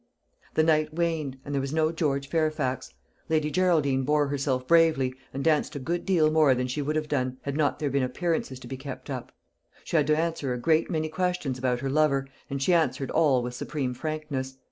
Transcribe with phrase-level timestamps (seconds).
[0.55, 2.91] The night waned, and there was no George Fairfax.
[3.29, 7.07] Lady Geraldine bore herself bravely, and danced a good deal more than she would have
[7.07, 7.57] done, had there
[7.91, 9.31] not been appearances to be kept up.
[9.83, 13.43] She had to answer a great many questions about her lover, and she answered all
[13.43, 14.57] with supreme frankness.